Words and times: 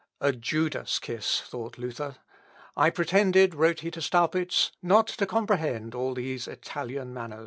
"A 0.19 0.31
Judas 0.31 0.97
kiss," 0.97 1.41
thought 1.41 1.77
Luther, 1.77 2.15
"I 2.75 2.89
pretended," 2.89 3.53
wrote 3.53 3.81
he 3.81 3.91
to 3.91 4.01
Staupitz, 4.01 4.71
"not 4.81 5.05
to 5.05 5.27
comprehend 5.27 5.93
all 5.93 6.15
these 6.15 6.47
Italian 6.47 7.13
manners." 7.13 7.39